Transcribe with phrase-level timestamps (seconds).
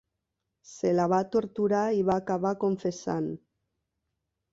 [0.69, 3.29] Se la va torturar i va acabar confessant.